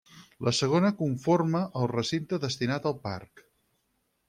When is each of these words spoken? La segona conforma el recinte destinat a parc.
La 0.45 0.53
segona 0.59 0.89
conforma 1.01 1.61
el 1.83 1.87
recinte 1.93 2.41
destinat 2.49 2.91
a 2.93 2.95
parc. 3.07 3.47